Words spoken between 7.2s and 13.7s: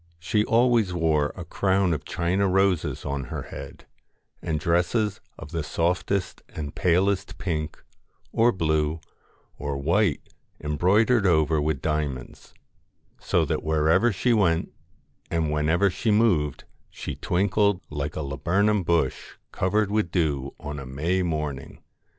pink, or blue, or white embroidered over with diamonds; so that